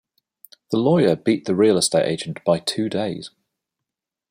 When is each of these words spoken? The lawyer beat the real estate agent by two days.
The 0.71 0.77
lawyer 0.77 1.15
beat 1.15 1.45
the 1.45 1.53
real 1.53 1.77
estate 1.77 2.07
agent 2.07 2.43
by 2.43 2.57
two 2.57 2.89
days. 2.89 3.29